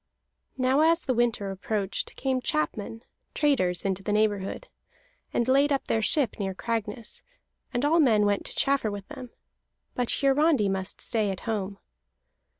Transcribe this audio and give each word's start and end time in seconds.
Now, 0.57 0.79
as 0.81 1.05
the 1.05 1.13
winter 1.13 1.51
approached, 1.51 2.15
came 2.15 2.41
chapmen, 2.41 3.03
traders, 3.35 3.85
into 3.85 4.01
the 4.01 4.11
neighborhood, 4.11 4.67
and 5.31 5.47
laid 5.47 5.71
up 5.71 5.85
their 5.85 6.01
ship 6.01 6.39
near 6.39 6.55
Cragness; 6.55 7.21
and 7.71 7.85
all 7.85 7.99
men 7.99 8.25
went 8.25 8.43
to 8.47 8.55
chaffer 8.55 8.89
with 8.89 9.07
them. 9.09 9.29
But 9.93 10.09
Hiarandi 10.09 10.69
must 10.69 11.01
stay 11.01 11.29
at 11.29 11.41
home. 11.41 11.77